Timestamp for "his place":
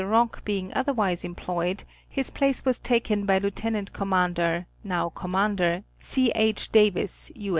2.09-2.65